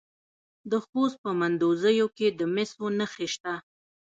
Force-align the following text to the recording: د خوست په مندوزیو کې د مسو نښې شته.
د 0.71 0.73
خوست 0.85 1.17
په 1.23 1.31
مندوزیو 1.39 2.07
کې 2.17 2.27
د 2.39 2.41
مسو 2.55 2.85
نښې 2.97 3.27
شته. 3.33 3.53